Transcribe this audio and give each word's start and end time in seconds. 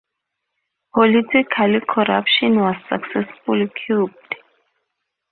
Political 0.95 1.43
corruption 1.87 2.55
was 2.59 2.75
successfully 2.89 3.69
curbed. 3.85 4.33